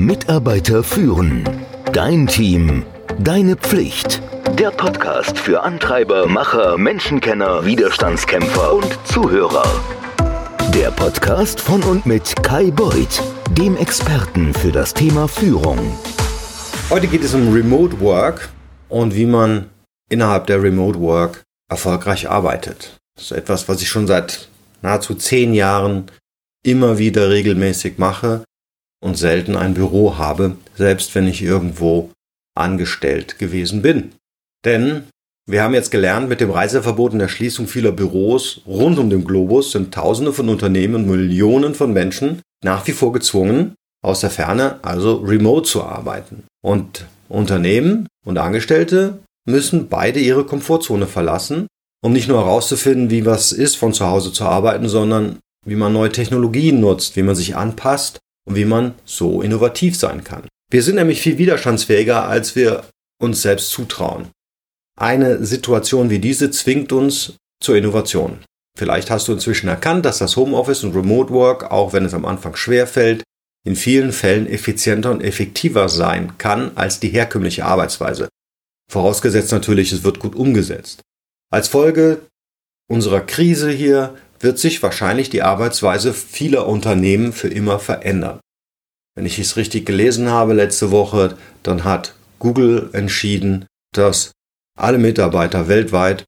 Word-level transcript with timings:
Mitarbeiter 0.00 0.82
führen. 0.82 1.44
Dein 1.92 2.26
Team. 2.26 2.84
Deine 3.18 3.54
Pflicht. 3.54 4.22
Der 4.58 4.70
Podcast 4.70 5.38
für 5.38 5.62
Antreiber, 5.62 6.26
Macher, 6.26 6.78
Menschenkenner, 6.78 7.66
Widerstandskämpfer 7.66 8.76
und 8.76 8.98
Zuhörer. 9.04 9.62
Der 10.74 10.90
Podcast 10.90 11.60
von 11.60 11.82
und 11.82 12.06
mit 12.06 12.34
Kai 12.42 12.70
Beuth, 12.70 13.22
dem 13.50 13.76
Experten 13.76 14.54
für 14.54 14.72
das 14.72 14.94
Thema 14.94 15.28
Führung. 15.28 15.78
Heute 16.88 17.06
geht 17.06 17.22
es 17.22 17.34
um 17.34 17.52
Remote 17.52 18.00
Work 18.00 18.48
und 18.88 19.14
wie 19.14 19.26
man 19.26 19.68
innerhalb 20.08 20.46
der 20.46 20.62
Remote 20.62 20.98
Work 20.98 21.42
erfolgreich 21.70 22.26
arbeitet. 22.30 22.96
Das 23.16 23.24
ist 23.26 23.32
etwas, 23.32 23.68
was 23.68 23.82
ich 23.82 23.88
schon 23.90 24.06
seit 24.06 24.48
nahezu 24.80 25.14
zehn 25.14 25.52
Jahren 25.52 26.10
immer 26.64 26.96
wieder 26.96 27.28
regelmäßig 27.28 27.98
mache 27.98 28.44
und 29.00 29.16
selten 29.16 29.56
ein 29.56 29.74
Büro 29.74 30.18
habe, 30.18 30.56
selbst 30.76 31.14
wenn 31.14 31.26
ich 31.26 31.42
irgendwo 31.42 32.10
angestellt 32.54 33.38
gewesen 33.38 33.82
bin. 33.82 34.12
Denn 34.64 35.04
wir 35.48 35.62
haben 35.62 35.74
jetzt 35.74 35.90
gelernt, 35.90 36.28
mit 36.28 36.40
dem 36.40 36.50
Reiseverbot 36.50 37.12
und 37.12 37.18
der 37.18 37.28
Schließung 37.28 37.66
vieler 37.66 37.92
Büros 37.92 38.62
rund 38.66 38.98
um 38.98 39.10
den 39.10 39.24
Globus 39.24 39.72
sind 39.72 39.92
Tausende 39.92 40.32
von 40.32 40.48
Unternehmen 40.48 40.94
und 40.96 41.06
Millionen 41.08 41.74
von 41.74 41.92
Menschen 41.92 42.42
nach 42.62 42.86
wie 42.86 42.92
vor 42.92 43.12
gezwungen, 43.12 43.74
aus 44.02 44.20
der 44.20 44.30
Ferne, 44.30 44.78
also 44.82 45.16
remote 45.16 45.68
zu 45.68 45.82
arbeiten. 45.82 46.44
Und 46.62 47.06
Unternehmen 47.28 48.06
und 48.24 48.38
Angestellte 48.38 49.18
müssen 49.46 49.88
beide 49.88 50.20
ihre 50.20 50.44
Komfortzone 50.44 51.06
verlassen, 51.06 51.66
um 52.02 52.12
nicht 52.12 52.28
nur 52.28 52.38
herauszufinden, 52.38 53.10
wie 53.10 53.26
was 53.26 53.52
ist, 53.52 53.76
von 53.76 53.92
zu 53.92 54.06
Hause 54.06 54.32
zu 54.32 54.44
arbeiten, 54.44 54.88
sondern 54.88 55.38
wie 55.66 55.76
man 55.76 55.92
neue 55.92 56.12
Technologien 56.12 56.80
nutzt, 56.80 57.16
wie 57.16 57.22
man 57.22 57.34
sich 57.34 57.56
anpasst 57.56 58.20
und 58.50 58.56
wie 58.56 58.64
man 58.64 58.94
so 59.04 59.42
innovativ 59.42 59.96
sein 59.96 60.24
kann. 60.24 60.48
Wir 60.70 60.82
sind 60.82 60.96
nämlich 60.96 61.22
viel 61.22 61.38
widerstandsfähiger, 61.38 62.28
als 62.28 62.56
wir 62.56 62.84
uns 63.22 63.42
selbst 63.42 63.70
zutrauen. 63.70 64.28
Eine 64.98 65.44
Situation 65.46 66.10
wie 66.10 66.18
diese 66.18 66.50
zwingt 66.50 66.92
uns 66.92 67.34
zur 67.62 67.76
Innovation. 67.76 68.40
Vielleicht 68.76 69.10
hast 69.10 69.28
du 69.28 69.32
inzwischen 69.32 69.68
erkannt, 69.68 70.04
dass 70.04 70.18
das 70.18 70.36
Homeoffice 70.36 70.82
und 70.82 70.96
Remote 70.96 71.32
Work, 71.32 71.70
auch 71.70 71.92
wenn 71.92 72.04
es 72.04 72.14
am 72.14 72.24
Anfang 72.24 72.56
schwer 72.56 72.86
fällt, 72.86 73.22
in 73.64 73.76
vielen 73.76 74.12
Fällen 74.12 74.48
effizienter 74.48 75.10
und 75.10 75.22
effektiver 75.22 75.88
sein 75.88 76.36
kann 76.38 76.76
als 76.76 76.98
die 76.98 77.10
herkömmliche 77.10 77.64
Arbeitsweise. 77.64 78.28
Vorausgesetzt 78.90 79.52
natürlich, 79.52 79.92
es 79.92 80.02
wird 80.02 80.18
gut 80.18 80.34
umgesetzt. 80.34 81.02
Als 81.52 81.68
Folge 81.68 82.22
unserer 82.88 83.20
Krise 83.20 83.70
hier 83.70 84.16
wird 84.40 84.58
sich 84.58 84.82
wahrscheinlich 84.82 85.30
die 85.30 85.42
Arbeitsweise 85.42 86.14
vieler 86.14 86.66
Unternehmen 86.66 87.32
für 87.32 87.48
immer 87.48 87.78
verändern. 87.78 88.40
Wenn 89.20 89.26
ich 89.26 89.38
es 89.38 89.58
richtig 89.58 89.84
gelesen 89.84 90.30
habe 90.30 90.54
letzte 90.54 90.90
Woche, 90.90 91.36
dann 91.62 91.84
hat 91.84 92.14
Google 92.38 92.88
entschieden, 92.94 93.66
dass 93.94 94.32
alle 94.78 94.96
Mitarbeiter 94.96 95.68
weltweit 95.68 96.24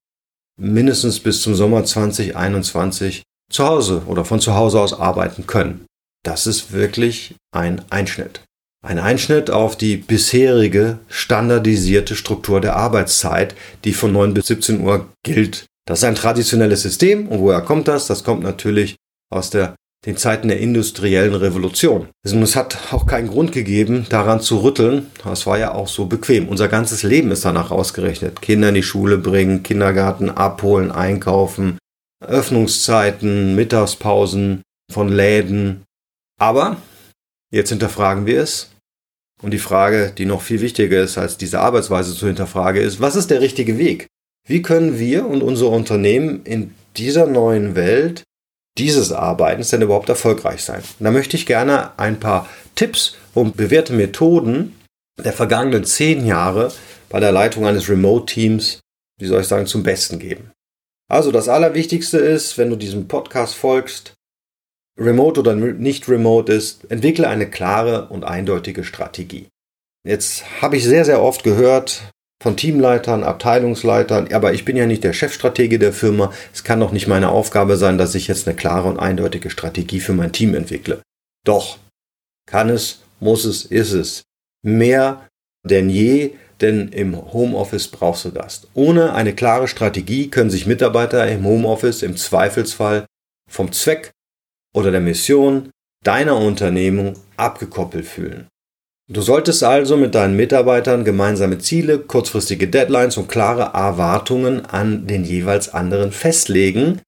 mindestens 0.61 1.19
bis 1.19 1.41
zum 1.41 1.55
Sommer 1.55 1.87
2021 1.87 3.23
zu 3.51 3.65
Hause 3.65 4.03
oder 4.05 4.27
von 4.27 4.41
zu 4.41 4.55
Hause 4.55 4.79
aus 4.79 4.93
arbeiten 4.93 5.47
können. 5.47 5.87
Das 6.23 6.47
ist 6.47 6.73
wirklich 6.73 7.35
ein 7.51 7.81
Einschnitt. 7.89 8.43
Ein 8.85 8.99
Einschnitt 8.99 9.51
auf 9.51 9.75
die 9.75 9.97
bisherige 9.97 10.99
standardisierte 11.09 12.15
Struktur 12.15 12.61
der 12.61 12.77
Arbeitszeit, 12.77 13.55
die 13.85 13.95
von 13.95 14.13
9 14.13 14.35
bis 14.35 14.49
17 14.49 14.83
Uhr 14.83 15.09
gilt. 15.25 15.65
Das 15.87 16.01
ist 16.01 16.05
ein 16.05 16.15
traditionelles 16.15 16.83
System. 16.83 17.27
Und 17.27 17.39
woher 17.39 17.63
kommt 17.63 17.89
das? 17.89 18.07
Das 18.07 18.23
kommt 18.23 18.43
natürlich 18.43 18.97
aus 19.31 19.49
der, 19.49 19.77
den 20.05 20.17
Zeiten 20.17 20.49
der 20.49 20.59
industriellen 20.59 21.35
Revolution. 21.35 22.09
Es 22.25 22.57
hat 22.57 22.93
auch 22.93 23.07
keinen 23.07 23.29
Grund 23.29 23.53
gegeben, 23.53 24.07
daran 24.09 24.41
zu 24.41 24.59
rütteln. 24.63 25.11
Das 25.23 25.47
war 25.47 25.59
ja 25.59 25.73
auch 25.73 25.89
so 25.89 26.07
bequem. 26.07 26.49
Unser 26.49 26.69
ganzes 26.69 27.05
Leben 27.05 27.31
ist 27.31 27.45
danach 27.45 27.71
ausgerechnet. 27.71 28.43
Kinder 28.43 28.71
in 28.71 28.75
die 28.75 28.83
Schule 28.83 29.19
bringen, 29.19 29.63
Kindergarten 29.63 30.29
abholen, 30.29 30.91
einkaufen, 30.91 31.79
Öffnungszeiten, 32.21 33.55
Mittagspausen 33.55 34.63
von 34.93 35.09
Läden. 35.09 35.85
Aber 36.41 36.79
jetzt 37.53 37.69
hinterfragen 37.69 38.27
wir 38.27 38.43
es. 38.43 38.71
Und 39.41 39.53
die 39.53 39.59
Frage, 39.59 40.13
die 40.17 40.27
noch 40.27 40.43
viel 40.43 40.61
wichtiger 40.61 41.03
ist, 41.03 41.19
als 41.19 41.37
diese 41.37 41.61
Arbeitsweise 41.61 42.15
zu 42.15 42.27
hinterfragen, 42.27 42.83
ist, 42.83 43.01
was 43.01 43.17
ist 43.17 43.31
der 43.31 43.41
richtige 43.41 43.79
Weg? 43.79 44.07
Wie 44.49 44.63
können 44.63 44.99
wir 44.99 45.27
und 45.27 45.43
unsere 45.43 45.71
Unternehmen 45.71 46.43
in 46.45 46.75
dieser 46.97 47.27
neuen 47.27 47.75
Welt 47.75 48.25
dieses 48.79 49.13
Arbeitens 49.13 49.71
denn 49.71 49.83
überhaupt 49.83 50.09
erfolgreich 50.09 50.63
sein? 50.63 50.83
Da 50.99 51.11
möchte 51.11 51.37
ich 51.37 51.47
gerne 51.47 51.99
ein 51.99 52.21
paar 52.21 52.49
Tipps 52.75 53.17
und 53.35 53.57
bewährte 53.57 53.93
Methoden 53.93 54.79
der 55.23 55.33
vergangenen 55.33 55.85
zehn 55.85 56.27
Jahre 56.27 56.73
bei 57.09 57.21
der 57.21 57.33
Leitung 57.33 57.67
eines 57.67 57.89
Remote-Teams, 57.89 58.81
wie 59.21 59.27
soll 59.27 59.43
ich 59.43 59.49
sagen, 59.49 59.67
zum 59.67 59.83
Besten 59.83 60.19
geben. 60.19 60.51
Also 61.11 61.31
das 61.31 61.49
Allerwichtigste 61.49 62.19
ist, 62.19 62.57
wenn 62.57 62.71
du 62.71 62.77
diesem 62.77 63.09
Podcast 63.09 63.55
folgst, 63.55 64.15
remote 64.99 65.41
oder 65.41 65.55
nicht 65.55 66.09
remote 66.09 66.53
ist, 66.53 66.91
entwickle 66.91 67.29
eine 67.29 67.51
klare 67.51 68.09
und 68.09 68.25
eindeutige 68.25 68.85
Strategie. 68.85 69.49
Jetzt 70.07 70.45
habe 70.61 70.77
ich 70.77 70.85
sehr, 70.85 71.05
sehr 71.05 71.23
oft 71.23 71.45
gehört, 71.45 72.11
von 72.43 72.57
Teamleitern, 72.57 73.23
Abteilungsleitern, 73.23 74.33
aber 74.33 74.53
ich 74.53 74.65
bin 74.65 74.77
ja 74.77 74.87
nicht 74.87 75.05
der 75.05 75.13
Chefstratege 75.13 75.79
der 75.79 75.93
Firma. 75.93 76.33
Es 76.53 76.65
kann 76.65 76.81
doch 76.81 76.91
nicht 76.91 77.07
meine 77.07 77.29
Aufgabe 77.29 77.77
sein, 77.77 77.99
dass 77.99 78.17
ich 78.17 78.27
jetzt 78.27 78.49
eine 78.49 78.57
klare 78.57 78.89
und 78.89 78.99
eindeutige 78.99 79.49
Strategie 79.49 80.01
für 80.01 80.13
mein 80.13 80.33
Team 80.33 80.55
entwickle. 80.55 81.03
Doch, 81.45 81.79
kann 82.47 82.69
es, 82.69 83.03
muss 83.21 83.45
es, 83.45 83.65
ist 83.65 83.93
es. 83.93 84.23
Mehr 84.65 85.29
denn 85.65 85.89
je, 85.89 86.33
denn 86.61 86.89
im 86.89 87.33
Homeoffice 87.33 87.89
brauchst 87.89 88.25
du 88.25 88.31
das. 88.31 88.67
Ohne 88.75 89.15
eine 89.15 89.35
klare 89.35 89.69
Strategie 89.69 90.29
können 90.29 90.51
sich 90.51 90.67
Mitarbeiter 90.67 91.27
im 91.29 91.45
Homeoffice 91.45 92.03
im 92.03 92.17
Zweifelsfall 92.17 93.07
vom 93.49 93.71
Zweck 93.71 94.11
oder 94.75 94.91
der 94.91 95.01
Mission 95.01 95.71
deiner 96.05 96.37
Unternehmung 96.37 97.15
abgekoppelt 97.37 98.07
fühlen. 98.07 98.49
Du 99.13 99.21
solltest 99.21 99.63
also 99.63 99.99
mit 99.99 100.15
deinen 100.15 100.37
Mitarbeitern 100.37 101.05
gemeinsame 101.05 101.59
Ziele, 101.59 101.99
kurzfristige 101.99 102.67
Deadlines 102.67 103.19
und 103.19 103.29
klare 103.29 103.75
Erwartungen 103.75 104.65
an 104.65 105.07
den 105.07 105.23
jeweils 105.25 105.69
anderen 105.69 106.13
festlegen, 106.13 107.03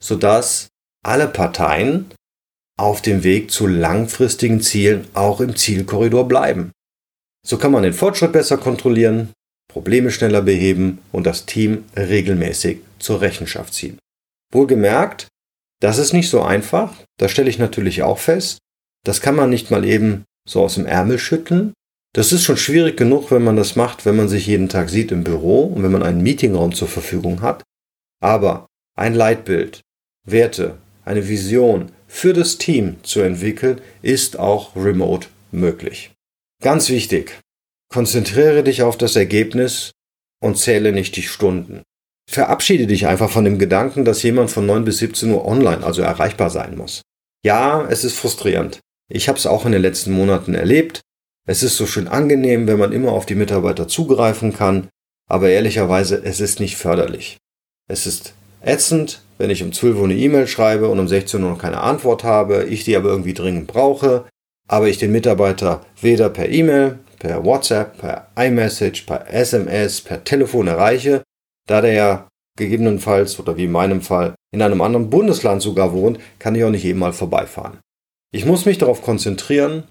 sodass 0.00 0.68
alle 1.04 1.26
Parteien 1.26 2.08
auf 2.78 3.02
dem 3.02 3.24
Weg 3.24 3.50
zu 3.50 3.66
langfristigen 3.66 4.60
Zielen 4.60 5.08
auch 5.14 5.40
im 5.40 5.56
Zielkorridor 5.56 6.28
bleiben. 6.28 6.70
So 7.44 7.58
kann 7.58 7.72
man 7.72 7.82
den 7.82 7.94
Fortschritt 7.94 8.30
besser 8.30 8.56
kontrollieren, 8.56 9.32
Probleme 9.68 10.12
schneller 10.12 10.42
beheben 10.42 11.00
und 11.10 11.26
das 11.26 11.46
Team 11.46 11.84
regelmäßig 11.96 12.78
zur 13.00 13.20
Rechenschaft 13.20 13.74
ziehen. 13.74 13.98
Wohlgemerkt, 14.52 15.26
das 15.80 15.98
ist 15.98 16.12
nicht 16.12 16.30
so 16.30 16.42
einfach, 16.42 16.94
das 17.18 17.32
stelle 17.32 17.50
ich 17.50 17.58
natürlich 17.58 18.04
auch 18.04 18.18
fest. 18.18 18.58
Das 19.04 19.20
kann 19.20 19.34
man 19.34 19.50
nicht 19.50 19.72
mal 19.72 19.84
eben 19.84 20.24
so 20.48 20.62
aus 20.62 20.74
dem 20.74 20.86
Ärmel 20.86 21.18
schütteln. 21.18 21.72
Das 22.14 22.32
ist 22.32 22.44
schon 22.44 22.56
schwierig 22.56 22.96
genug, 22.96 23.30
wenn 23.30 23.42
man 23.42 23.56
das 23.56 23.76
macht, 23.76 24.06
wenn 24.06 24.16
man 24.16 24.28
sich 24.28 24.46
jeden 24.46 24.68
Tag 24.68 24.88
sieht 24.88 25.10
im 25.10 25.24
Büro 25.24 25.64
und 25.64 25.82
wenn 25.82 25.92
man 25.92 26.02
einen 26.02 26.22
Meetingraum 26.22 26.74
zur 26.74 26.88
Verfügung 26.88 27.42
hat. 27.42 27.62
Aber 28.20 28.66
ein 28.96 29.14
Leitbild, 29.14 29.80
Werte, 30.26 30.78
eine 31.04 31.28
Vision 31.28 31.90
für 32.06 32.32
das 32.32 32.58
Team 32.58 32.96
zu 33.02 33.20
entwickeln, 33.20 33.80
ist 34.02 34.38
auch 34.38 34.76
remote 34.76 35.28
möglich. 35.50 36.12
Ganz 36.62 36.88
wichtig, 36.88 37.40
konzentriere 37.92 38.62
dich 38.62 38.82
auf 38.82 38.96
das 38.96 39.16
Ergebnis 39.16 39.90
und 40.40 40.56
zähle 40.56 40.92
nicht 40.92 41.16
die 41.16 41.22
Stunden. 41.22 41.82
Verabschiede 42.30 42.86
dich 42.86 43.06
einfach 43.06 43.30
von 43.30 43.44
dem 43.44 43.58
Gedanken, 43.58 44.04
dass 44.04 44.22
jemand 44.22 44.50
von 44.50 44.64
9 44.66 44.84
bis 44.84 44.98
17 44.98 45.30
Uhr 45.30 45.44
online, 45.44 45.84
also 45.84 46.02
erreichbar 46.02 46.50
sein 46.50 46.76
muss. 46.76 47.02
Ja, 47.44 47.86
es 47.90 48.04
ist 48.04 48.16
frustrierend. 48.16 48.80
Ich 49.08 49.28
habe 49.28 49.38
es 49.38 49.46
auch 49.46 49.66
in 49.66 49.72
den 49.72 49.82
letzten 49.82 50.12
Monaten 50.12 50.54
erlebt. 50.54 51.00
Es 51.46 51.62
ist 51.62 51.76
so 51.76 51.86
schön 51.86 52.08
angenehm, 52.08 52.66
wenn 52.66 52.78
man 52.78 52.92
immer 52.92 53.12
auf 53.12 53.26
die 53.26 53.34
Mitarbeiter 53.34 53.86
zugreifen 53.86 54.54
kann, 54.54 54.88
aber 55.28 55.50
ehrlicherweise, 55.50 56.22
es 56.24 56.40
ist 56.40 56.60
nicht 56.60 56.76
förderlich. 56.76 57.36
Es 57.86 58.06
ist 58.06 58.34
ätzend, 58.62 59.22
wenn 59.36 59.50
ich 59.50 59.62
um 59.62 59.72
12 59.72 59.98
Uhr 59.98 60.04
eine 60.04 60.16
E-Mail 60.16 60.46
schreibe 60.46 60.88
und 60.88 60.98
um 60.98 61.08
16 61.08 61.42
Uhr 61.42 61.50
noch 61.50 61.58
keine 61.58 61.80
Antwort 61.80 62.24
habe, 62.24 62.64
ich 62.64 62.84
die 62.84 62.96
aber 62.96 63.10
irgendwie 63.10 63.34
dringend 63.34 63.66
brauche, 63.66 64.24
aber 64.68 64.88
ich 64.88 64.98
den 64.98 65.12
Mitarbeiter 65.12 65.84
weder 66.00 66.30
per 66.30 66.48
E-Mail, 66.48 66.98
per 67.18 67.44
WhatsApp, 67.44 67.98
per 67.98 68.28
iMessage, 68.36 69.02
per 69.02 69.30
SMS, 69.30 70.00
per 70.00 70.24
Telefon 70.24 70.66
erreiche, 70.66 71.22
da 71.66 71.80
der 71.80 71.92
ja 71.92 72.28
gegebenenfalls 72.56 73.38
oder 73.38 73.56
wie 73.56 73.64
in 73.64 73.72
meinem 73.72 74.00
Fall 74.00 74.34
in 74.52 74.62
einem 74.62 74.80
anderen 74.80 75.10
Bundesland 75.10 75.60
sogar 75.60 75.92
wohnt, 75.92 76.20
kann 76.38 76.54
ich 76.54 76.64
auch 76.64 76.70
nicht 76.70 76.84
eben 76.84 77.00
mal 77.00 77.12
vorbeifahren. 77.12 77.78
Ich 78.34 78.44
muss 78.44 78.64
mich 78.64 78.78
darauf 78.78 79.02
konzentrieren, 79.02 79.84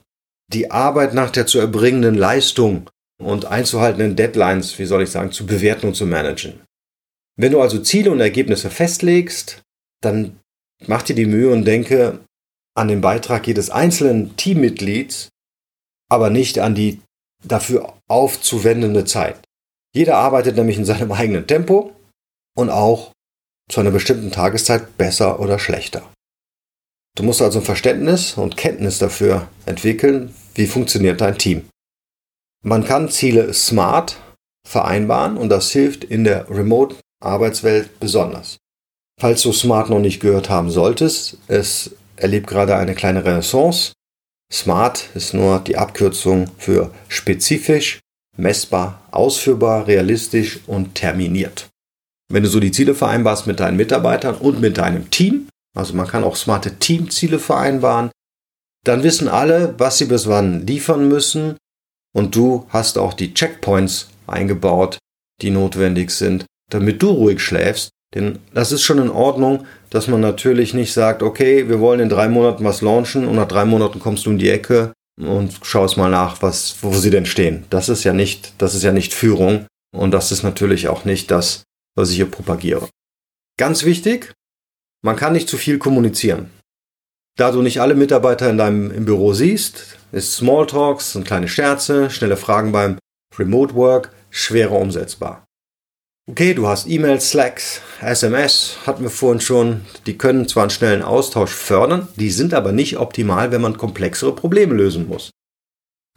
die 0.51 0.69
Arbeit 0.69 1.13
nach 1.13 1.29
der 1.29 1.47
zu 1.47 1.59
erbringenden 1.59 2.15
Leistung 2.15 2.89
und 3.21 3.45
einzuhaltenden 3.45 4.15
Deadlines, 4.15 4.77
wie 4.79 4.85
soll 4.85 5.03
ich 5.03 5.11
sagen, 5.11 5.31
zu 5.31 5.45
bewerten 5.45 5.87
und 5.87 5.95
zu 5.95 6.05
managen. 6.05 6.61
Wenn 7.37 7.53
du 7.53 7.61
also 7.61 7.79
Ziele 7.79 8.11
und 8.11 8.19
Ergebnisse 8.19 8.69
festlegst, 8.69 9.61
dann 10.01 10.39
mach 10.85 11.03
dir 11.03 11.15
die 11.15 11.25
Mühe 11.25 11.51
und 11.51 11.65
denke 11.65 12.19
an 12.75 12.89
den 12.89 13.01
Beitrag 13.01 13.47
jedes 13.47 13.69
einzelnen 13.69 14.35
Teammitglieds 14.35 15.29
aber 16.13 16.29
nicht 16.29 16.59
an 16.59 16.75
die 16.75 17.01
dafür 17.43 17.97
aufzuwendende 18.07 19.03
Zeit. 19.03 19.39
Jeder 19.95 20.17
arbeitet 20.17 20.55
nämlich 20.55 20.77
in 20.77 20.85
seinem 20.85 21.11
eigenen 21.11 21.47
Tempo 21.47 21.95
und 22.55 22.69
auch 22.69 23.13
zu 23.71 23.79
einer 23.79 23.89
bestimmten 23.89 24.31
Tageszeit 24.31 24.95
besser 24.97 25.39
oder 25.39 25.57
schlechter. 25.57 26.12
Du 27.15 27.23
musst 27.23 27.41
also 27.41 27.59
ein 27.59 27.65
Verständnis 27.65 28.33
und 28.37 28.57
Kenntnis 28.57 28.97
dafür 28.97 29.47
entwickeln, 29.65 30.33
wie 30.55 30.65
funktioniert 30.65 31.21
dein 31.21 31.37
Team. 31.37 31.65
Man 32.63 32.83
kann 32.83 33.09
Ziele 33.09 33.53
smart 33.53 34.17
vereinbaren 34.67 35.37
und 35.37 35.49
das 35.49 35.71
hilft 35.71 36.03
in 36.03 36.23
der 36.23 36.49
Remote-Arbeitswelt 36.49 37.99
besonders. 37.99 38.57
Falls 39.19 39.43
du 39.43 39.53
Smart 39.53 39.89
noch 39.89 39.99
nicht 39.99 40.21
gehört 40.21 40.49
haben 40.49 40.71
solltest, 40.71 41.37
es 41.47 41.91
erlebt 42.15 42.47
gerade 42.47 42.75
eine 42.75 42.95
kleine 42.95 43.23
Renaissance. 43.23 43.93
Smart 44.51 45.09
ist 45.13 45.33
nur 45.33 45.59
die 45.59 45.77
Abkürzung 45.77 46.49
für 46.57 46.91
spezifisch, 47.09 47.99
messbar, 48.37 49.01
ausführbar, 49.11 49.87
realistisch 49.87 50.59
und 50.65 50.95
terminiert. 50.95 51.69
Wenn 52.31 52.43
du 52.43 52.49
so 52.49 52.59
die 52.59 52.71
Ziele 52.71 52.95
vereinbarst 52.95 53.45
mit 53.45 53.59
deinen 53.59 53.77
Mitarbeitern 53.77 54.35
und 54.35 54.59
mit 54.59 54.77
deinem 54.77 55.11
Team, 55.11 55.47
also 55.75 55.93
man 55.93 56.07
kann 56.07 56.23
auch 56.23 56.35
smarte 56.35 56.75
Teamziele 56.79 57.39
vereinbaren, 57.39 58.11
dann 58.83 59.03
wissen 59.03 59.27
alle, 59.27 59.75
was 59.77 59.97
sie 59.97 60.05
bis 60.05 60.27
wann 60.27 60.65
liefern 60.67 61.07
müssen 61.07 61.57
und 62.13 62.35
du 62.35 62.65
hast 62.69 62.97
auch 62.97 63.13
die 63.13 63.33
Checkpoints 63.33 64.09
eingebaut, 64.27 64.99
die 65.41 65.49
notwendig 65.49 66.11
sind, 66.11 66.45
damit 66.69 67.01
du 67.01 67.09
ruhig 67.09 67.39
schläfst. 67.41 67.89
Denn 68.13 68.39
das 68.53 68.71
ist 68.71 68.83
schon 68.83 68.99
in 68.99 69.09
Ordnung, 69.09 69.65
dass 69.89 70.07
man 70.07 70.21
natürlich 70.21 70.73
nicht 70.73 70.93
sagt, 70.93 71.23
okay, 71.23 71.67
wir 71.67 71.79
wollen 71.79 71.99
in 71.99 72.09
drei 72.09 72.27
Monaten 72.27 72.63
was 72.63 72.81
launchen 72.81 73.27
und 73.27 73.35
nach 73.35 73.47
drei 73.47 73.65
Monaten 73.65 73.99
kommst 73.99 74.25
du 74.25 74.31
in 74.31 74.37
die 74.37 74.49
Ecke 74.49 74.93
und 75.19 75.59
schaust 75.63 75.97
mal 75.97 76.09
nach, 76.09 76.41
was, 76.41 76.77
wo 76.81 76.93
sie 76.93 77.09
denn 77.09 77.25
stehen. 77.25 77.65
Das 77.69 77.89
ist 77.89 78.03
ja 78.03 78.13
nicht, 78.13 78.53
das 78.59 78.75
ist 78.75 78.83
ja 78.83 78.91
nicht 78.91 79.13
Führung 79.13 79.65
und 79.95 80.11
das 80.11 80.31
ist 80.31 80.43
natürlich 80.43 80.87
auch 80.87 81.05
nicht 81.05 81.31
das, 81.31 81.63
was 81.95 82.11
ich 82.11 82.17
hier 82.17 82.29
propagiere. 82.29 82.87
Ganz 83.57 83.83
wichtig, 83.83 84.33
man 85.03 85.15
kann 85.15 85.33
nicht 85.33 85.49
zu 85.49 85.57
viel 85.57 85.77
kommunizieren. 85.77 86.49
Da 87.37 87.51
du 87.51 87.61
nicht 87.61 87.81
alle 87.81 87.95
Mitarbeiter 87.95 88.49
in 88.49 88.57
deinem 88.57 88.91
im 88.91 89.05
Büro 89.05 89.33
siehst, 89.33 89.97
ist 90.11 90.33
Smalltalks 90.33 91.15
und 91.15 91.25
kleine 91.25 91.47
Scherze, 91.47 92.09
schnelle 92.09 92.37
Fragen 92.37 92.71
beim 92.71 92.97
Remote 93.37 93.75
Work 93.75 94.11
schwerer 94.29 94.79
umsetzbar. 94.79 95.45
Okay, 96.29 96.53
du 96.53 96.67
hast 96.67 96.87
E-Mails, 96.87 97.31
Slacks, 97.31 97.81
SMS, 97.99 98.77
hatten 98.87 99.03
wir 99.03 99.09
vorhin 99.09 99.41
schon. 99.41 99.81
Die 100.05 100.17
können 100.17 100.47
zwar 100.47 100.63
einen 100.63 100.69
schnellen 100.69 101.01
Austausch 101.01 101.51
fördern, 101.51 102.07
die 102.15 102.29
sind 102.29 102.53
aber 102.53 102.71
nicht 102.71 102.97
optimal, 102.97 103.51
wenn 103.51 103.61
man 103.61 103.77
komplexere 103.77 104.33
Probleme 104.33 104.73
lösen 104.73 105.07
muss. 105.07 105.31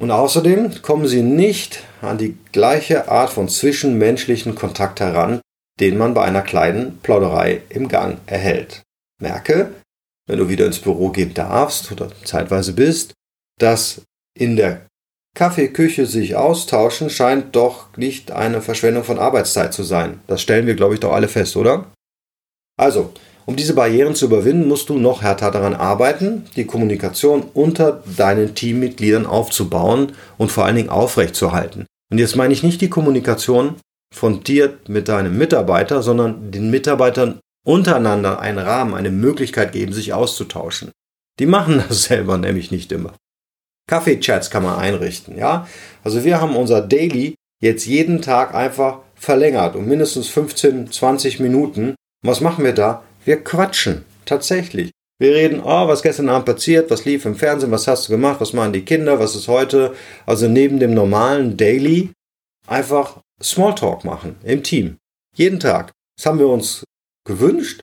Und 0.01 0.11
außerdem 0.11 0.83
kommen 0.83 1.09
sie 1.09 1.23
nicht 1.23 1.83
an 2.03 2.19
die 2.19 2.37
gleiche 2.53 3.09
Art 3.09 3.31
von 3.31 3.49
zwischenmenschlichen 3.49 4.55
Kontakt 4.55 5.01
heran, 5.01 5.41
den 5.81 5.99
man 5.99 6.15
bei 6.15 6.25
einer 6.25 6.43
kleinen 6.43 6.99
Plauderei 6.99 7.63
im 7.69 7.89
Gang 7.89 8.19
erhält. 8.27 8.83
Merke, 9.21 9.73
wenn 10.27 10.39
du 10.39 10.49
wieder 10.49 10.67
ins 10.67 10.79
Büro 10.79 11.11
gehen 11.11 11.35
darfst 11.35 11.93
oder 11.93 12.11
zeitweise 12.25 12.73
bist, 12.73 13.13
dass 13.59 14.03
in 14.37 14.57
der 14.57 14.87
Kaffeeküche 15.35 16.07
sich 16.07 16.35
austauschen 16.35 17.11
scheint 17.11 17.55
doch 17.55 17.95
nicht 17.97 18.31
eine 18.31 18.63
Verschwendung 18.63 19.05
von 19.05 19.19
Arbeitszeit 19.19 19.75
zu 19.75 19.83
sein. 19.83 20.21
Das 20.27 20.41
stellen 20.41 20.67
wir, 20.67 20.75
glaube 20.75 20.95
ich, 20.95 21.01
doch 21.01 21.13
alle 21.13 21.29
fest, 21.29 21.57
oder? 21.57 21.93
Also, 22.79 23.13
um 23.45 23.55
diese 23.55 23.75
Barrieren 23.75 24.15
zu 24.15 24.27
überwinden, 24.27 24.67
musst 24.67 24.89
du 24.89 24.99
noch 24.99 25.23
härter 25.23 25.51
daran 25.51 25.75
arbeiten, 25.75 26.47
die 26.57 26.65
Kommunikation 26.65 27.45
unter 27.55 28.03
deinen 28.17 28.55
Teammitgliedern 28.55 29.27
aufzubauen 29.27 30.13
und 30.39 30.51
vor 30.51 30.65
allen 30.65 30.77
Dingen 30.77 30.89
aufrechtzuerhalten. 30.89 31.87
Und 32.11 32.19
jetzt 32.19 32.37
meine 32.37 32.53
ich 32.53 32.63
nicht 32.63 32.81
die 32.81 32.91
Kommunikation 32.91 33.77
dir 34.45 34.79
mit 34.89 35.09
deinem 35.09 35.37
Mitarbeiter, 35.39 36.03
sondern 36.03 36.51
den 36.51 36.71
Mitarbeitern 36.71 37.41
untereinander 37.67 38.41
einen 38.41 38.59
Rahmen, 38.59 38.95
eine 38.95 39.11
Möglichkeit 39.11 39.73
geben, 39.73 39.93
sich 39.93 40.13
auszutauschen. 40.13 40.93
Die 41.39 41.47
machen 41.47 41.83
das 41.89 42.05
selber 42.05 42.39
nämlich 42.39 42.71
nicht 42.71 42.93
immer. 42.93 43.15
Kaffeechats 43.89 44.51
kann 44.51 44.65
man 44.65 44.79
einrichten, 44.79 45.37
ja. 45.37 45.69
Also 46.03 46.25
wir 46.25 46.41
haben 46.41 46.57
unser 46.57 46.81
Daily 46.81 47.35
jetzt 47.63 47.87
jeden 47.87 48.21
Tag 48.21 48.55
einfach 48.55 49.01
verlängert 49.15 49.77
um 49.77 49.87
mindestens 49.87 50.29
15, 50.29 50.91
20 50.91 51.41
Minuten. 51.41 51.95
Was 52.25 52.41
machen 52.41 52.65
wir 52.65 52.73
da? 52.73 53.03
Wir 53.25 53.43
quatschen. 53.43 54.05
Tatsächlich. 54.25 54.91
Wir 55.19 55.35
reden, 55.35 55.61
oh, 55.65 55.89
was 55.89 56.03
gestern 56.03 56.29
Abend 56.29 56.45
passiert, 56.45 56.91
was 56.91 57.07
lief 57.07 57.25
im 57.25 57.37
Fernsehen, 57.37 57.71
was 57.71 57.87
hast 57.89 58.09
du 58.09 58.13
gemacht, 58.13 58.41
was 58.41 58.53
machen 58.53 58.75
die 58.75 58.85
Kinder, 58.85 59.19
was 59.19 59.35
ist 59.35 59.49
heute. 59.49 59.95
Also 60.27 60.47
neben 60.47 60.79
dem 60.79 60.93
normalen 60.93 61.57
Daily 61.57 62.11
einfach 62.67 63.21
Smalltalk 63.43 64.05
machen 64.05 64.37
im 64.43 64.63
Team. 64.63 64.97
Jeden 65.35 65.61
Tag. 65.61 65.93
Das 66.17 66.27
haben 66.27 66.39
wir 66.39 66.49
uns 66.49 66.85
gewünscht. 67.25 67.81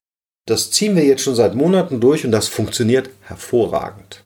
Das 0.48 0.72
ziehen 0.72 0.96
wir 0.96 1.06
jetzt 1.06 1.22
schon 1.22 1.36
seit 1.36 1.56
Monaten 1.56 2.02
durch 2.02 2.26
und 2.26 2.32
das 2.32 2.48
funktioniert 2.48 3.10
hervorragend. 3.22 4.24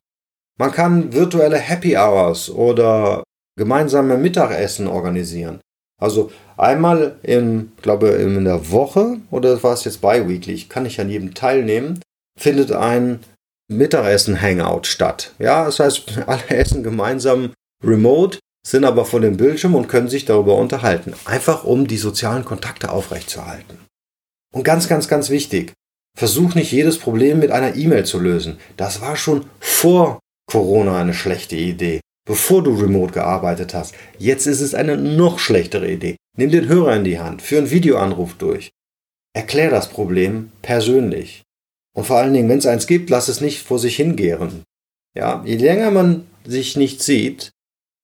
Man 0.57 0.71
kann 0.71 1.13
virtuelle 1.13 1.57
Happy 1.57 1.95
Hours 1.95 2.49
oder 2.49 3.23
gemeinsame 3.57 4.17
Mittagessen 4.17 4.87
organisieren. 4.87 5.61
Also 5.99 6.31
einmal 6.57 7.17
im, 7.23 7.71
glaube 7.81 8.09
in 8.09 8.45
der 8.45 8.71
Woche 8.71 9.17
oder 9.31 9.61
war 9.63 9.73
es 9.73 9.83
jetzt 9.83 10.01
bi-weekly, 10.01 10.65
kann 10.69 10.85
ich 10.85 10.99
an 11.01 11.09
jedem 11.09 11.33
teilnehmen, 11.33 12.01
findet 12.39 12.71
ein 12.71 13.19
Mittagessen-Hangout 13.67 14.85
statt. 14.85 15.33
Ja, 15.39 15.65
das 15.65 15.79
heißt, 15.79 16.17
alle 16.27 16.49
essen 16.49 16.83
gemeinsam 16.83 17.53
remote, 17.83 18.39
sind 18.67 18.83
aber 18.83 19.05
vor 19.05 19.21
dem 19.21 19.37
Bildschirm 19.37 19.75
und 19.75 19.87
können 19.87 20.09
sich 20.09 20.25
darüber 20.25 20.57
unterhalten. 20.57 21.13
Einfach 21.23 21.63
um 21.63 21.87
die 21.87 21.97
sozialen 21.97 22.43
Kontakte 22.43 22.91
aufrechtzuerhalten. 22.91 23.79
Und 24.53 24.63
ganz, 24.63 24.89
ganz, 24.89 25.07
ganz 25.07 25.29
wichtig, 25.29 25.71
versuch 26.17 26.53
nicht 26.53 26.73
jedes 26.73 26.99
Problem 26.99 27.39
mit 27.39 27.51
einer 27.51 27.77
E-Mail 27.77 28.05
zu 28.05 28.19
lösen. 28.19 28.57
Das 28.75 28.99
war 28.99 29.15
schon 29.15 29.45
vor 29.61 30.19
Corona 30.51 30.99
eine 30.99 31.13
schlechte 31.13 31.55
Idee, 31.55 32.01
bevor 32.27 32.61
du 32.61 32.75
remote 32.75 33.13
gearbeitet 33.13 33.73
hast. 33.73 33.95
Jetzt 34.17 34.47
ist 34.47 34.59
es 34.59 34.75
eine 34.75 34.97
noch 34.97 35.39
schlechtere 35.39 35.89
Idee. 35.89 36.17
Nimm 36.37 36.51
den 36.51 36.67
Hörer 36.67 36.97
in 36.97 37.05
die 37.05 37.19
Hand, 37.19 37.41
führ 37.41 37.59
einen 37.59 37.71
Videoanruf 37.71 38.33
durch. 38.33 38.69
Erklär 39.33 39.69
das 39.69 39.87
Problem 39.87 40.51
persönlich. 40.61 41.43
Und 41.95 42.05
vor 42.05 42.17
allen 42.17 42.33
Dingen, 42.33 42.49
wenn 42.49 42.59
es 42.59 42.65
eins 42.65 42.85
gibt, 42.85 43.09
lass 43.09 43.29
es 43.29 43.39
nicht 43.39 43.61
vor 43.61 43.79
sich 43.79 43.95
hingären. 43.95 44.63
Ja, 45.15 45.41
je 45.45 45.55
länger 45.55 45.89
man 45.89 46.27
sich 46.45 46.75
nicht 46.75 47.01
sieht, 47.01 47.51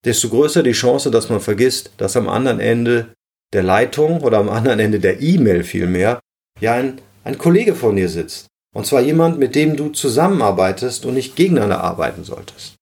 desto 0.05 0.29
größer 0.29 0.63
die 0.63 0.71
Chance, 0.71 1.11
dass 1.11 1.29
man 1.29 1.39
vergisst, 1.39 1.91
dass 1.97 2.17
am 2.17 2.29
anderen 2.29 2.59
Ende 2.59 3.13
der 3.53 3.63
Leitung 3.63 4.21
oder 4.21 4.39
am 4.39 4.49
anderen 4.49 4.79
Ende 4.79 4.99
der 4.99 5.21
E-Mail 5.21 5.63
vielmehr 5.63 6.19
ja 6.59 6.73
ein, 6.73 6.99
ein 7.23 7.37
Kollege 7.37 7.75
von 7.75 7.95
dir 7.95 8.09
sitzt. 8.09 8.47
Und 8.75 8.87
zwar 8.87 9.01
jemand, 9.01 9.37
mit 9.37 9.55
dem 9.55 9.75
du 9.75 9.89
zusammenarbeitest 9.89 11.05
und 11.05 11.13
nicht 11.13 11.35
gegeneinander 11.35 11.81
arbeiten 11.81 12.23
solltest. 12.23 12.75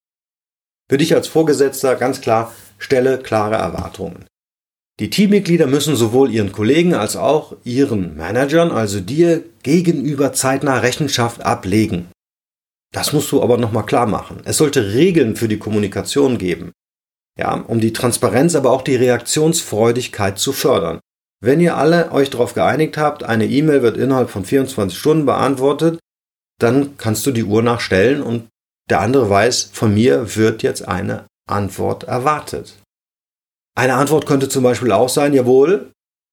Für 0.90 0.98
dich 0.98 1.14
als 1.14 1.28
Vorgesetzter 1.28 1.96
ganz 1.96 2.20
klar, 2.20 2.52
stelle 2.78 3.18
klare 3.18 3.56
Erwartungen. 3.56 4.24
Die 5.00 5.10
Teammitglieder 5.10 5.66
müssen 5.66 5.96
sowohl 5.96 6.30
ihren 6.30 6.52
Kollegen 6.52 6.94
als 6.94 7.16
auch 7.16 7.56
ihren 7.64 8.16
Managern, 8.16 8.70
also 8.70 9.00
dir, 9.00 9.42
gegenüber 9.62 10.32
zeitnah 10.32 10.78
Rechenschaft 10.78 11.42
ablegen. 11.42 12.08
Das 12.92 13.12
musst 13.12 13.32
du 13.32 13.42
aber 13.42 13.56
nochmal 13.56 13.86
klar 13.86 14.06
machen. 14.06 14.42
Es 14.44 14.58
sollte 14.58 14.92
Regeln 14.92 15.36
für 15.36 15.48
die 15.48 15.58
Kommunikation 15.58 16.36
geben. 16.36 16.72
Ja, 17.38 17.54
um 17.54 17.80
die 17.80 17.92
Transparenz, 17.92 18.54
aber 18.54 18.70
auch 18.70 18.82
die 18.82 18.96
Reaktionsfreudigkeit 18.96 20.38
zu 20.38 20.52
fördern. 20.52 21.00
Wenn 21.42 21.60
ihr 21.60 21.76
alle 21.76 22.12
euch 22.12 22.30
darauf 22.30 22.54
geeinigt 22.54 22.96
habt, 22.96 23.24
eine 23.24 23.46
E-Mail 23.46 23.82
wird 23.82 23.96
innerhalb 23.96 24.30
von 24.30 24.44
24 24.44 24.96
Stunden 24.96 25.26
beantwortet, 25.26 25.98
dann 26.60 26.96
kannst 26.98 27.26
du 27.26 27.32
die 27.32 27.44
Uhr 27.44 27.62
nachstellen 27.62 28.22
und 28.22 28.48
der 28.88 29.00
andere 29.00 29.28
weiß, 29.28 29.70
von 29.72 29.94
mir 29.94 30.36
wird 30.36 30.62
jetzt 30.62 30.86
eine 30.86 31.26
Antwort 31.48 32.04
erwartet. 32.04 32.78
Eine 33.74 33.94
Antwort 33.94 34.26
könnte 34.26 34.48
zum 34.48 34.62
Beispiel 34.62 34.92
auch 34.92 35.08
sein, 35.08 35.32
jawohl, 35.32 35.90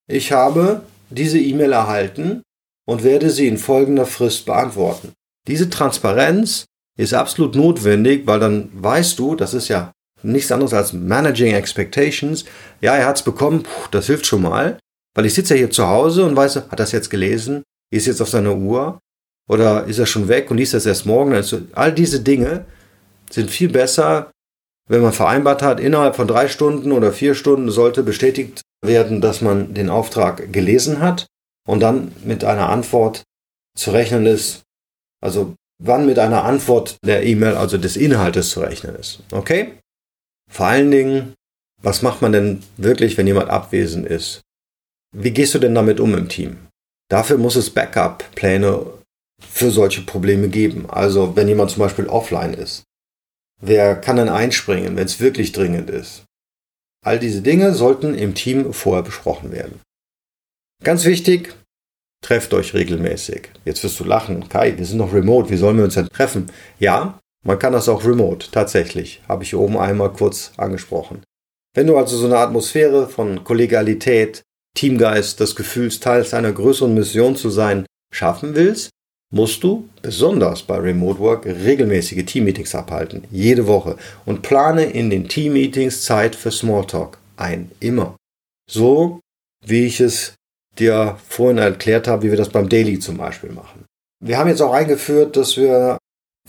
ich 0.08 0.32
habe 0.32 0.82
diese 1.08 1.40
E-Mail 1.40 1.72
erhalten 1.72 2.42
und 2.86 3.02
werde 3.02 3.30
sie 3.30 3.48
in 3.48 3.58
folgender 3.58 4.06
Frist 4.06 4.46
beantworten. 4.46 5.12
Diese 5.48 5.70
Transparenz 5.70 6.66
ist 6.98 7.14
absolut 7.14 7.54
notwendig, 7.54 8.26
weil 8.26 8.40
dann 8.40 8.70
weißt 8.74 9.18
du, 9.18 9.34
das 9.34 9.54
ist 9.54 9.68
ja 9.68 9.92
nichts 10.22 10.52
anderes 10.52 10.74
als 10.74 10.92
Managing 10.92 11.54
Expectations. 11.54 12.44
Ja, 12.80 12.96
er 12.96 13.06
hat 13.06 13.16
es 13.16 13.22
bekommen, 13.22 13.62
puh, 13.62 13.88
das 13.90 14.06
hilft 14.06 14.26
schon 14.26 14.42
mal. 14.42 14.78
Weil 15.14 15.26
ich 15.26 15.34
sitze 15.34 15.54
ja 15.54 15.58
hier 15.58 15.70
zu 15.70 15.86
Hause 15.86 16.24
und 16.24 16.36
weiß, 16.36 16.56
hat 16.56 16.72
er 16.72 16.76
das 16.76 16.92
jetzt 16.92 17.10
gelesen? 17.10 17.62
Ist 17.92 18.06
jetzt 18.06 18.20
auf 18.20 18.28
seiner 18.28 18.54
Uhr? 18.54 19.00
Oder 19.48 19.84
ist 19.86 19.98
er 19.98 20.06
schon 20.06 20.28
weg 20.28 20.50
und 20.50 20.58
liest 20.58 20.74
das 20.74 20.86
erst 20.86 21.06
morgen? 21.06 21.32
Also 21.32 21.62
all 21.72 21.92
diese 21.92 22.20
Dinge 22.20 22.66
sind 23.30 23.50
viel 23.50 23.68
besser, 23.68 24.30
wenn 24.88 25.02
man 25.02 25.12
vereinbart 25.12 25.62
hat, 25.62 25.80
innerhalb 25.80 26.16
von 26.16 26.28
drei 26.28 26.48
Stunden 26.48 26.92
oder 26.92 27.12
vier 27.12 27.34
Stunden 27.34 27.70
sollte 27.70 28.02
bestätigt 28.02 28.60
werden, 28.84 29.20
dass 29.20 29.40
man 29.40 29.74
den 29.74 29.90
Auftrag 29.90 30.52
gelesen 30.52 31.00
hat 31.00 31.26
und 31.66 31.80
dann 31.80 32.12
mit 32.24 32.44
einer 32.44 32.68
Antwort 32.68 33.22
zu 33.76 33.90
rechnen 33.90 34.26
ist. 34.26 34.62
Also 35.22 35.54
wann 35.82 36.06
mit 36.06 36.18
einer 36.18 36.44
Antwort 36.44 36.96
der 37.04 37.24
E-Mail, 37.24 37.54
also 37.54 37.78
des 37.78 37.96
Inhaltes 37.96 38.50
zu 38.50 38.60
rechnen 38.60 38.94
ist. 38.96 39.20
Okay? 39.32 39.78
Vor 40.50 40.66
allen 40.66 40.90
Dingen, 40.90 41.34
was 41.82 42.02
macht 42.02 42.20
man 42.20 42.32
denn 42.32 42.62
wirklich, 42.76 43.16
wenn 43.16 43.26
jemand 43.26 43.48
abwesend 43.48 44.06
ist? 44.06 44.42
Wie 45.16 45.30
gehst 45.30 45.54
du 45.54 45.58
denn 45.58 45.74
damit 45.74 46.00
um 46.00 46.14
im 46.14 46.28
Team? 46.28 46.58
Dafür 47.08 47.38
muss 47.38 47.56
es 47.56 47.70
Backup-Pläne 47.70 48.86
für 49.40 49.70
solche 49.70 50.02
Probleme 50.02 50.48
geben. 50.48 50.88
Also 50.90 51.34
wenn 51.36 51.48
jemand 51.48 51.70
zum 51.70 51.80
Beispiel 51.80 52.06
offline 52.06 52.54
ist. 52.54 52.84
Wer 53.62 53.96
kann 53.96 54.16
dann 54.16 54.28
einspringen, 54.28 54.96
wenn 54.96 55.06
es 55.06 55.20
wirklich 55.20 55.52
dringend 55.52 55.90
ist? 55.90 56.24
All 57.04 57.18
diese 57.18 57.42
Dinge 57.42 57.74
sollten 57.74 58.14
im 58.14 58.34
Team 58.34 58.72
vorher 58.72 59.02
besprochen 59.02 59.52
werden. 59.52 59.80
Ganz 60.82 61.04
wichtig, 61.04 61.54
trefft 62.22 62.54
euch 62.54 62.74
regelmäßig. 62.74 63.50
Jetzt 63.64 63.82
wirst 63.82 63.98
du 64.00 64.04
lachen, 64.04 64.48
Kai, 64.48 64.76
wir 64.76 64.84
sind 64.84 64.98
noch 64.98 65.12
remote, 65.12 65.50
wie 65.50 65.56
sollen 65.56 65.76
wir 65.76 65.84
uns 65.84 65.94
denn 65.94 66.08
treffen? 66.08 66.50
Ja, 66.78 67.18
man 67.42 67.58
kann 67.58 67.72
das 67.72 67.88
auch 67.88 68.04
remote, 68.04 68.48
tatsächlich, 68.50 69.22
habe 69.28 69.44
ich 69.44 69.50
hier 69.50 69.60
oben 69.60 69.78
einmal 69.78 70.12
kurz 70.12 70.52
angesprochen. 70.56 71.22
Wenn 71.74 71.86
du 71.86 71.96
also 71.96 72.16
so 72.16 72.26
eine 72.26 72.38
Atmosphäre 72.38 73.08
von 73.08 73.44
Kollegialität, 73.44 74.42
Teamgeist, 74.76 75.40
das 75.40 75.56
Gefühls, 75.56 76.00
Teil 76.00 76.26
einer 76.32 76.52
größeren 76.52 76.92
Mission 76.92 77.36
zu 77.36 77.50
sein, 77.50 77.86
schaffen 78.12 78.54
willst, 78.54 78.90
musst 79.32 79.62
du, 79.62 79.88
besonders 80.02 80.62
bei 80.62 80.76
Remote 80.76 81.20
Work, 81.20 81.46
regelmäßige 81.46 82.24
Teammeetings 82.24 82.74
abhalten, 82.74 83.24
jede 83.30 83.66
Woche, 83.66 83.96
und 84.26 84.42
plane 84.42 84.84
in 84.84 85.10
den 85.10 85.28
Teammeetings 85.28 86.04
Zeit 86.04 86.34
für 86.34 86.50
Smalltalk 86.50 87.18
ein, 87.36 87.70
immer. 87.80 88.16
So, 88.68 89.20
wie 89.64 89.86
ich 89.86 90.00
es 90.00 90.34
dir 90.78 91.16
vorhin 91.28 91.58
erklärt 91.58 92.08
habe, 92.08 92.24
wie 92.24 92.30
wir 92.30 92.36
das 92.36 92.48
beim 92.48 92.68
Daily 92.68 92.98
zum 92.98 93.16
Beispiel 93.16 93.50
machen. 93.50 93.84
Wir 94.22 94.38
haben 94.38 94.48
jetzt 94.48 94.60
auch 94.60 94.72
eingeführt, 94.72 95.36
dass 95.36 95.56
wir 95.56 95.98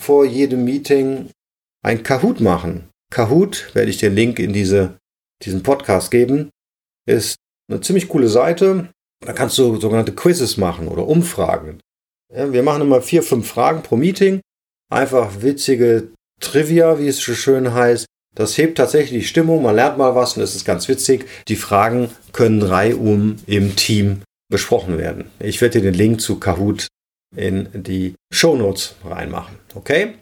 vor 0.01 0.25
jedem 0.25 0.65
Meeting 0.65 1.29
ein 1.83 2.03
Kahoot 2.03 2.41
machen. 2.41 2.89
Kahoot, 3.11 3.73
werde 3.75 3.91
ich 3.91 3.97
den 3.97 4.15
Link 4.15 4.39
in 4.39 4.51
diese, 4.51 4.97
diesen 5.43 5.63
Podcast 5.63 6.11
geben, 6.11 6.49
ist 7.07 7.35
eine 7.69 7.81
ziemlich 7.81 8.09
coole 8.09 8.27
Seite. 8.27 8.89
Da 9.25 9.33
kannst 9.33 9.57
du 9.57 9.79
sogenannte 9.79 10.13
Quizzes 10.13 10.57
machen 10.57 10.87
oder 10.87 11.07
Umfragen. 11.07 11.79
Wir 12.33 12.63
machen 12.63 12.81
immer 12.81 13.01
vier, 13.01 13.23
fünf 13.23 13.47
Fragen 13.47 13.83
pro 13.83 13.95
Meeting. 13.95 14.41
Einfach 14.89 15.41
witzige 15.41 16.11
Trivia, 16.39 16.97
wie 16.97 17.07
es 17.07 17.19
so 17.19 17.33
schön 17.33 17.73
heißt. 17.73 18.05
Das 18.33 18.57
hebt 18.57 18.77
tatsächlich 18.77 19.21
die 19.21 19.27
Stimmung, 19.27 19.61
man 19.61 19.75
lernt 19.75 19.97
mal 19.97 20.15
was 20.15 20.37
und 20.37 20.43
es 20.43 20.55
ist 20.55 20.65
ganz 20.65 20.87
witzig. 20.87 21.25
Die 21.47 21.57
Fragen 21.57 22.09
können 22.31 22.61
reihum 22.61 23.35
im 23.45 23.75
Team 23.75 24.21
besprochen 24.49 24.97
werden. 24.97 25.29
Ich 25.39 25.61
werde 25.61 25.79
dir 25.79 25.91
den 25.91 25.97
Link 25.97 26.21
zu 26.21 26.39
Kahoot 26.39 26.87
in 27.35 27.69
die 27.73 28.15
Show 28.33 28.55
Notes 28.55 28.95
reinmachen. 29.03 29.57
Okay? 29.75 30.15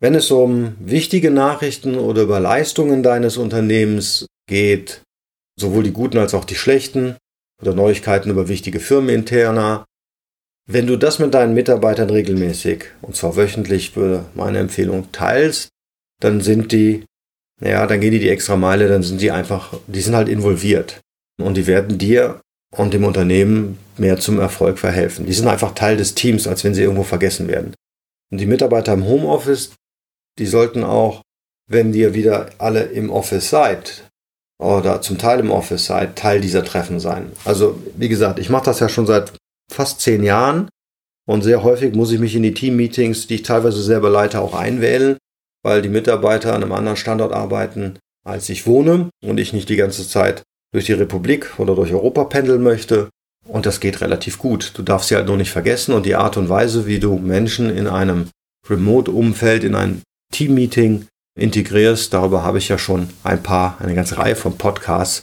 Wenn 0.00 0.14
es 0.14 0.30
um 0.30 0.76
wichtige 0.78 1.30
Nachrichten 1.30 1.96
oder 1.96 2.22
über 2.22 2.40
Leistungen 2.40 3.02
deines 3.02 3.36
Unternehmens 3.36 4.26
geht, 4.46 5.02
sowohl 5.58 5.84
die 5.84 5.92
guten 5.92 6.18
als 6.18 6.34
auch 6.34 6.44
die 6.44 6.54
schlechten, 6.54 7.16
oder 7.62 7.74
Neuigkeiten 7.74 8.30
über 8.30 8.48
wichtige 8.48 8.80
Firmeninterner, 8.80 9.86
wenn 10.68 10.86
du 10.86 10.96
das 10.96 11.18
mit 11.18 11.32
deinen 11.32 11.54
Mitarbeitern 11.54 12.10
regelmäßig, 12.10 12.84
und 13.00 13.16
zwar 13.16 13.36
wöchentlich, 13.36 13.96
würde 13.96 14.26
meine 14.34 14.58
Empfehlung, 14.58 15.10
teilst, 15.12 15.68
dann 16.20 16.40
sind 16.40 16.72
die, 16.72 17.04
naja, 17.60 17.86
dann 17.86 18.00
gehen 18.00 18.10
die 18.10 18.18
die 18.18 18.28
extra 18.28 18.56
Meile, 18.56 18.88
dann 18.88 19.02
sind 19.02 19.20
die 19.20 19.30
einfach, 19.30 19.78
die 19.86 20.00
sind 20.00 20.14
halt 20.14 20.28
involviert. 20.28 21.00
Und 21.40 21.56
die 21.56 21.66
werden 21.66 21.98
dir 21.98 22.40
und 22.74 22.94
dem 22.94 23.04
Unternehmen 23.04 23.78
mehr 23.98 24.18
zum 24.18 24.38
Erfolg 24.38 24.78
verhelfen. 24.78 25.26
Die 25.26 25.32
sind 25.32 25.48
einfach 25.48 25.74
Teil 25.74 25.96
des 25.96 26.14
Teams, 26.14 26.46
als 26.46 26.64
wenn 26.64 26.74
sie 26.74 26.82
irgendwo 26.82 27.02
vergessen 27.02 27.48
werden. 27.48 27.74
Und 28.30 28.38
die 28.38 28.46
Mitarbeiter 28.46 28.92
im 28.92 29.06
Homeoffice, 29.06 29.74
die 30.38 30.46
sollten 30.46 30.84
auch, 30.84 31.22
wenn 31.68 31.94
ihr 31.94 32.14
wieder 32.14 32.50
alle 32.58 32.82
im 32.82 33.10
Office 33.10 33.50
seid 33.50 34.08
oder 34.62 35.00
zum 35.00 35.18
Teil 35.18 35.40
im 35.40 35.50
Office 35.50 35.86
seid, 35.86 36.16
Teil 36.16 36.40
dieser 36.40 36.64
Treffen 36.64 37.00
sein. 37.00 37.32
Also 37.44 37.80
wie 37.96 38.08
gesagt, 38.08 38.38
ich 38.38 38.50
mache 38.50 38.66
das 38.66 38.80
ja 38.80 38.88
schon 38.88 39.06
seit 39.06 39.32
fast 39.72 40.00
zehn 40.00 40.22
Jahren 40.22 40.68
und 41.28 41.42
sehr 41.42 41.62
häufig 41.62 41.94
muss 41.94 42.12
ich 42.12 42.20
mich 42.20 42.36
in 42.36 42.42
die 42.42 42.54
Team-Meetings, 42.54 43.26
die 43.26 43.36
ich 43.36 43.42
teilweise 43.42 43.82
selber 43.82 44.10
leite, 44.10 44.40
auch 44.40 44.54
einwählen, 44.54 45.18
weil 45.64 45.82
die 45.82 45.88
Mitarbeiter 45.88 46.54
an 46.54 46.62
einem 46.62 46.72
anderen 46.72 46.96
Standort 46.96 47.32
arbeiten, 47.32 47.98
als 48.24 48.48
ich 48.48 48.66
wohne 48.66 49.10
und 49.24 49.38
ich 49.38 49.52
nicht 49.52 49.68
die 49.68 49.76
ganze 49.76 50.08
Zeit 50.08 50.42
durch 50.72 50.86
die 50.86 50.92
Republik 50.92 51.58
oder 51.58 51.74
durch 51.74 51.92
Europa 51.92 52.24
pendeln 52.24 52.62
möchte. 52.62 53.10
Und 53.48 53.66
das 53.66 53.80
geht 53.80 54.00
relativ 54.00 54.38
gut. 54.38 54.72
Du 54.74 54.82
darfst 54.82 55.08
sie 55.08 55.16
halt 55.16 55.26
nur 55.26 55.36
nicht 55.36 55.50
vergessen 55.50 55.94
und 55.94 56.04
die 56.04 56.16
Art 56.16 56.36
und 56.36 56.48
Weise, 56.48 56.86
wie 56.86 56.98
du 56.98 57.16
Menschen 57.16 57.70
in 57.70 57.86
einem 57.86 58.28
Remote-Umfeld, 58.68 59.62
in 59.64 59.74
ein 59.74 60.02
Team-Meeting 60.32 61.06
integrierst, 61.38 62.12
darüber 62.12 62.42
habe 62.42 62.58
ich 62.58 62.68
ja 62.68 62.78
schon 62.78 63.10
ein 63.22 63.42
paar, 63.42 63.80
eine 63.80 63.94
ganze 63.94 64.18
Reihe 64.18 64.36
von 64.36 64.58
Podcasts, 64.58 65.22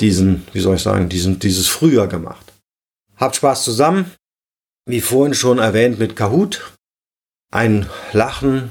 diesen, 0.00 0.46
wie 0.52 0.60
soll 0.60 0.76
ich 0.76 0.82
sagen, 0.82 1.08
diesen, 1.08 1.38
dieses 1.38 1.68
Frühjahr 1.68 2.08
gemacht. 2.08 2.52
Habt 3.16 3.36
Spaß 3.36 3.64
zusammen. 3.64 4.10
Wie 4.86 5.02
vorhin 5.02 5.34
schon 5.34 5.58
erwähnt 5.58 5.98
mit 5.98 6.16
Kahoot. 6.16 6.74
Ein 7.52 7.86
Lachen 8.12 8.70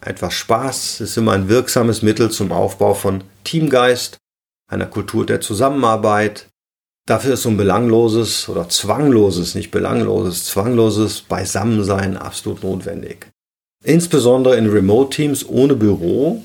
etwas 0.00 0.34
Spaß 0.34 1.00
ist 1.00 1.16
immer 1.16 1.32
ein 1.32 1.48
wirksames 1.48 2.02
Mittel 2.02 2.30
zum 2.30 2.52
Aufbau 2.52 2.94
von 2.94 3.24
Teamgeist, 3.44 4.18
einer 4.68 4.86
Kultur 4.86 5.26
der 5.26 5.40
Zusammenarbeit. 5.40 6.48
Dafür 7.06 7.34
ist 7.34 7.42
so 7.42 7.50
ein 7.50 7.58
belangloses 7.58 8.48
oder 8.48 8.68
zwangloses, 8.68 9.54
nicht 9.54 9.70
belangloses, 9.70 10.46
zwangloses 10.46 11.20
Beisammensein 11.20 12.16
absolut 12.16 12.62
notwendig. 12.62 13.26
Insbesondere 13.84 14.56
in 14.56 14.70
Remote-Teams 14.70 15.46
ohne 15.46 15.74
Büro 15.76 16.44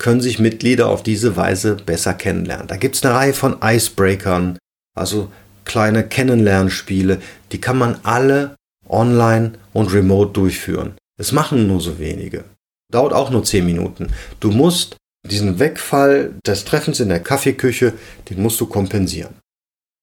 können 0.00 0.22
sich 0.22 0.38
Mitglieder 0.38 0.88
auf 0.88 1.02
diese 1.02 1.36
Weise 1.36 1.76
besser 1.76 2.14
kennenlernen. 2.14 2.66
Da 2.66 2.76
gibt 2.76 2.96
es 2.96 3.04
eine 3.04 3.14
Reihe 3.14 3.34
von 3.34 3.58
Icebreakern, 3.62 4.58
also 4.96 5.30
kleine 5.66 6.08
Kennenlernspiele, 6.08 7.20
die 7.52 7.60
kann 7.60 7.76
man 7.78 8.00
alle 8.02 8.56
online 8.88 9.52
und 9.74 9.92
remote 9.92 10.32
durchführen. 10.32 10.94
Es 11.18 11.32
machen 11.32 11.66
nur 11.66 11.80
so 11.80 11.98
wenige. 11.98 12.44
Dauert 12.90 13.12
auch 13.12 13.30
nur 13.30 13.44
10 13.44 13.64
Minuten. 13.64 14.08
Du 14.40 14.50
musst 14.50 14.96
diesen 15.28 15.58
Wegfall 15.58 16.34
des 16.46 16.64
Treffens 16.64 17.00
in 17.00 17.08
der 17.08 17.20
Kaffeeküche, 17.20 17.92
den 18.30 18.42
musst 18.42 18.60
du 18.60 18.66
kompensieren. 18.66 19.34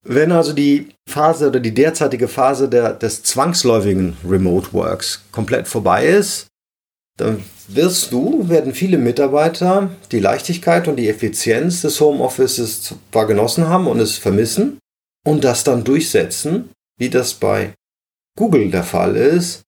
Wenn 0.04 0.32
also 0.32 0.52
die 0.52 0.88
Phase 1.08 1.48
oder 1.48 1.60
die 1.60 1.74
derzeitige 1.74 2.26
Phase 2.26 2.68
der, 2.68 2.92
des 2.92 3.22
zwangsläufigen 3.22 4.16
Remote 4.28 4.72
Works 4.72 5.22
komplett 5.30 5.68
vorbei 5.68 6.06
ist, 6.06 6.48
dann 7.18 7.44
wirst 7.68 8.10
du, 8.10 8.48
werden 8.48 8.74
viele 8.74 8.98
Mitarbeiter 8.98 9.90
die 10.10 10.18
Leichtigkeit 10.18 10.88
und 10.88 10.96
die 10.96 11.08
Effizienz 11.08 11.82
des 11.82 12.00
Homeoffices 12.00 12.94
zwar 13.12 13.26
genossen 13.26 13.68
haben 13.68 13.86
und 13.86 14.00
es 14.00 14.18
vermissen 14.18 14.78
und 15.24 15.44
das 15.44 15.62
dann 15.62 15.84
durchsetzen, 15.84 16.70
wie 16.98 17.10
das 17.10 17.34
bei 17.34 17.72
Google 18.36 18.70
der 18.70 18.84
Fall 18.84 19.16
ist, 19.16 19.62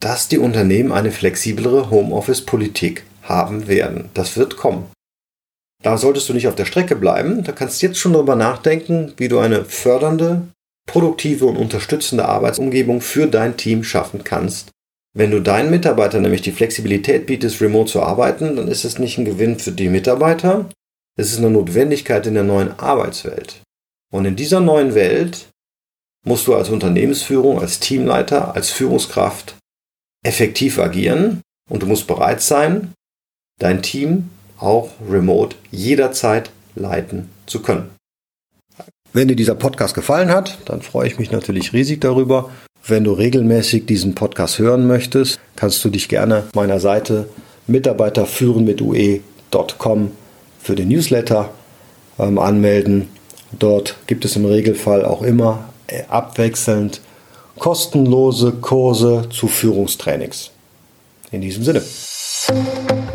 dass 0.00 0.28
die 0.28 0.38
Unternehmen 0.38 0.92
eine 0.92 1.10
flexiblere 1.10 1.90
Homeoffice-Politik 1.90 3.04
haben 3.22 3.68
werden. 3.68 4.10
Das 4.14 4.36
wird 4.36 4.56
kommen. 4.56 4.90
Da 5.82 5.98
solltest 5.98 6.28
du 6.28 6.32
nicht 6.32 6.48
auf 6.48 6.54
der 6.54 6.64
Strecke 6.64 6.96
bleiben. 6.96 7.42
Da 7.44 7.52
kannst 7.52 7.82
du 7.82 7.86
jetzt 7.86 7.98
schon 7.98 8.12
darüber 8.12 8.36
nachdenken, 8.36 9.12
wie 9.16 9.28
du 9.28 9.38
eine 9.38 9.64
fördernde, 9.64 10.48
produktive 10.86 11.46
und 11.46 11.56
unterstützende 11.56 12.26
Arbeitsumgebung 12.26 13.00
für 13.00 13.26
dein 13.26 13.56
Team 13.56 13.84
schaffen 13.84 14.24
kannst. 14.24 14.70
Wenn 15.14 15.30
du 15.30 15.40
deinen 15.40 15.70
Mitarbeitern 15.70 16.22
nämlich 16.22 16.42
die 16.42 16.52
Flexibilität 16.52 17.26
bietest, 17.26 17.60
remote 17.60 17.90
zu 17.90 18.02
arbeiten, 18.02 18.56
dann 18.56 18.68
ist 18.68 18.84
es 18.84 18.98
nicht 18.98 19.18
ein 19.18 19.24
Gewinn 19.24 19.58
für 19.58 19.72
die 19.72 19.88
Mitarbeiter, 19.88 20.70
es 21.18 21.32
ist 21.32 21.38
eine 21.38 21.50
Notwendigkeit 21.50 22.26
in 22.26 22.34
der 22.34 22.44
neuen 22.44 22.78
Arbeitswelt. 22.78 23.60
Und 24.10 24.24
in 24.24 24.36
dieser 24.36 24.60
neuen 24.60 24.94
Welt 24.94 25.48
musst 26.24 26.46
du 26.46 26.54
als 26.54 26.70
Unternehmensführung, 26.70 27.60
als 27.60 27.80
Teamleiter, 27.80 28.54
als 28.54 28.70
Führungskraft 28.70 29.56
effektiv 30.24 30.78
agieren 30.78 31.42
und 31.68 31.82
du 31.82 31.86
musst 31.86 32.06
bereit 32.06 32.40
sein, 32.40 32.92
dein 33.58 33.82
Team 33.82 34.30
auch 34.62 34.90
remote 35.08 35.56
jederzeit 35.70 36.50
leiten 36.74 37.28
zu 37.46 37.60
können. 37.60 37.90
Wenn 39.12 39.28
dir 39.28 39.36
dieser 39.36 39.54
Podcast 39.54 39.94
gefallen 39.94 40.30
hat, 40.30 40.58
dann 40.64 40.80
freue 40.80 41.06
ich 41.06 41.18
mich 41.18 41.30
natürlich 41.30 41.72
riesig 41.72 42.00
darüber. 42.00 42.50
Wenn 42.86 43.04
du 43.04 43.12
regelmäßig 43.12 43.86
diesen 43.86 44.14
Podcast 44.14 44.58
hören 44.58 44.86
möchtest, 44.86 45.38
kannst 45.54 45.84
du 45.84 45.90
dich 45.90 46.08
gerne 46.08 46.44
meiner 46.54 46.80
Seite 46.80 47.28
Mitarbeiterführen 47.66 48.64
mit 48.64 48.80
ue.com 48.80 50.10
für 50.60 50.74
den 50.74 50.88
Newsletter 50.88 51.50
ähm, 52.18 52.38
anmelden. 52.38 53.08
Dort 53.58 53.96
gibt 54.06 54.24
es 54.24 54.34
im 54.36 54.46
Regelfall 54.46 55.04
auch 55.04 55.22
immer 55.22 55.68
äh, 55.86 56.04
abwechselnd 56.08 57.00
kostenlose 57.58 58.52
Kurse 58.52 59.28
zu 59.30 59.46
Führungstrainings. 59.46 60.50
In 61.30 61.42
diesem 61.42 61.64
Sinne. 61.64 61.82